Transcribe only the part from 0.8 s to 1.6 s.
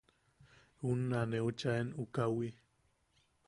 Unna neu